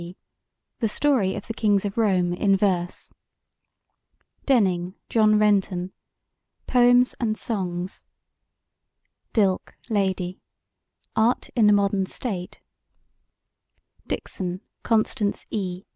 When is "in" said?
2.33-2.57, 11.55-11.67